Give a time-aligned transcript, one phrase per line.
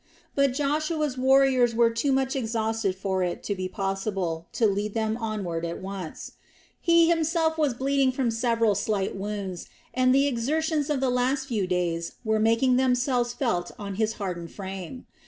[0.33, 5.15] But Joshua's warriors were too much exhausted for it to be possible to lead them
[5.15, 6.31] onward at once.
[6.79, 11.67] He himself was bleeding from several slight wounds, and the exertions of the last few
[11.67, 15.05] days were making themselves felt even on his hardened frame.